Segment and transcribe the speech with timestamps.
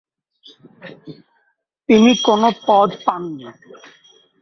[1.89, 3.47] তিনি কোনো পদ পাননি।